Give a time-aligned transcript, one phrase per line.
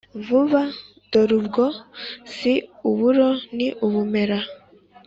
[0.25, 0.61] vuba,
[1.11, 1.63] dorubwo
[2.35, 2.53] si
[2.89, 4.39] uburo ni ubumera!